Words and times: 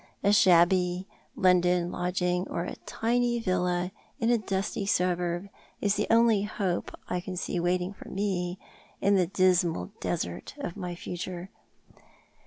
A 0.23 0.33
shabby 0.33 1.07
London 1.35 1.91
lodging 1.91 2.47
or 2.49 2.63
a 2.65 2.73
tiny 2.87 3.37
villa 3.39 3.91
in 4.19 4.31
a 4.31 4.37
dusty 4.39 4.83
suburb 4.87 5.47
is 5.79 5.93
the 5.93 6.07
only 6.09 6.41
home 6.41 6.85
I 7.07 7.19
can 7.19 7.37
see 7.37 7.59
waiting 7.59 7.93
for 7.93 8.09
me 8.09 8.57
in 8.99 9.13
the 9.15 9.27
dismal 9.27 9.91
desert 9.99 10.55
of 10.57 10.75
my 10.75 10.95
future. 10.95 11.51